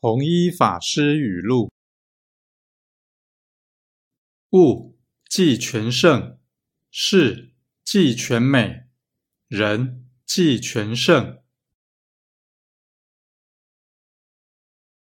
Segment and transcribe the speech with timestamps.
[0.00, 1.72] 弘一法师语录。
[4.52, 4.96] 物
[5.28, 6.38] 即全胜
[6.90, 7.52] 事
[7.84, 8.84] 即全美
[9.48, 11.42] 人即全胜